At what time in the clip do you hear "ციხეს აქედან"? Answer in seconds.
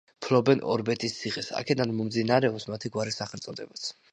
1.17-1.93